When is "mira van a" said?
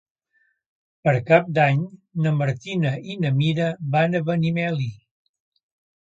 3.41-4.23